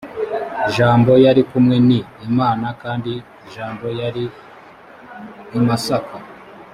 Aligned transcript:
jambo 0.75 1.11
yari 1.25 1.41
kumwe 1.49 1.77
ni 1.87 1.99
imana 2.29 2.67
kandi 2.81 3.11
jambo 3.53 3.87
yari 4.01 4.23
imasaka 5.57 6.15